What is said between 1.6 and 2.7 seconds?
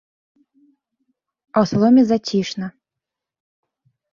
ў саломе зацішна.